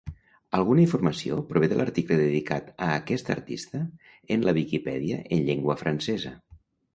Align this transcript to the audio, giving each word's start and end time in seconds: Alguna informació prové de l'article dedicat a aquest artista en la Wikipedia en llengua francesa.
Alguna 0.59 0.81
informació 0.83 1.35
prové 1.49 1.67
de 1.73 1.77
l'article 1.79 2.17
dedicat 2.21 2.71
a 2.85 2.87
aquest 2.95 3.29
artista 3.35 3.83
en 4.37 4.47
la 4.49 4.57
Wikipedia 4.61 5.21
en 5.37 5.47
llengua 5.51 5.77
francesa. 5.85 6.35